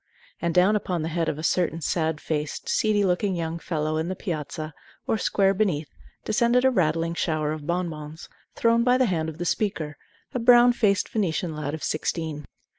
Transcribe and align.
And 0.41 0.51
down 0.55 0.75
upon 0.75 1.03
the 1.03 1.09
head 1.13 1.29
of 1.29 1.37
a 1.37 1.43
certain 1.43 1.79
sad 1.79 2.19
faced, 2.19 2.67
seedy 2.67 3.03
looking 3.05 3.35
young 3.35 3.59
fellow 3.59 3.97
in 3.97 4.07
the 4.07 4.15
piazza, 4.15 4.73
or 5.05 5.19
square, 5.19 5.53
beneath, 5.53 5.89
descended 6.25 6.65
a 6.65 6.71
rattling 6.71 7.13
shower 7.13 7.51
of 7.51 7.67
bonbons, 7.67 8.27
thrown 8.55 8.83
by 8.83 8.97
the 8.97 9.05
hand 9.05 9.29
of 9.29 9.37
the 9.37 9.45
speaker, 9.45 9.97
a 10.33 10.39
brown 10.39 10.73
faced 10.73 11.07
Venetian 11.09 11.55
lad 11.55 11.75
of 11.75 11.83
sixteen. 11.83 12.45